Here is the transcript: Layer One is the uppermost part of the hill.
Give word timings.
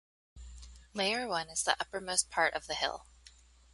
Layer 0.95 1.27
One 1.27 1.47
is 1.49 1.61
the 1.61 1.79
uppermost 1.79 2.31
part 2.31 2.55
of 2.55 2.65
the 2.65 2.73
hill. 2.73 3.05